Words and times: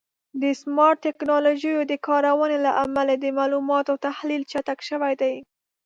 د 0.41 0.43
سمارټ 0.61 0.97
ټکنالوژیو 1.05 1.79
د 1.91 1.93
کارونې 2.07 2.57
له 2.65 2.71
امله 2.85 3.13
د 3.17 3.25
معلوماتو 3.37 3.93
تحلیل 4.05 4.41
چټک 4.51 4.79
شوی 4.89 5.13
دی. 5.21 5.35